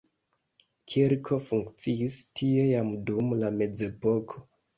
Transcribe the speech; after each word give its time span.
Kirko 0.93 1.37
funkciis 1.49 2.15
tie 2.41 2.65
jam 2.71 2.91
dum 3.11 3.31
la 3.45 3.53
mezepoko. 3.61 4.43